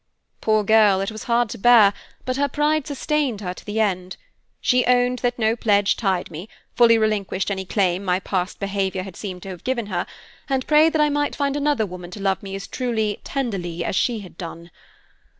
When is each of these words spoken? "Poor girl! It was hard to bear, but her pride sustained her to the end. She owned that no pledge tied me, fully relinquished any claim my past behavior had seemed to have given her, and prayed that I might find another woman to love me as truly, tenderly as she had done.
"Poor 0.41 0.63
girl! 0.63 0.99
It 0.99 1.11
was 1.11 1.25
hard 1.25 1.47
to 1.49 1.59
bear, 1.59 1.93
but 2.25 2.35
her 2.35 2.47
pride 2.47 2.87
sustained 2.87 3.39
her 3.41 3.53
to 3.53 3.63
the 3.63 3.79
end. 3.79 4.17
She 4.59 4.83
owned 4.87 5.19
that 5.19 5.37
no 5.37 5.55
pledge 5.55 5.95
tied 5.95 6.31
me, 6.31 6.49
fully 6.75 6.97
relinquished 6.97 7.51
any 7.51 7.65
claim 7.65 8.03
my 8.03 8.19
past 8.19 8.59
behavior 8.59 9.03
had 9.03 9.15
seemed 9.15 9.43
to 9.43 9.49
have 9.49 9.63
given 9.63 9.85
her, 9.93 10.07
and 10.49 10.65
prayed 10.65 10.93
that 10.93 11.01
I 11.01 11.09
might 11.09 11.35
find 11.35 11.55
another 11.55 11.85
woman 11.85 12.09
to 12.09 12.19
love 12.19 12.41
me 12.41 12.55
as 12.55 12.65
truly, 12.65 13.21
tenderly 13.23 13.85
as 13.85 13.95
she 13.95 14.21
had 14.21 14.39
done. 14.39 14.71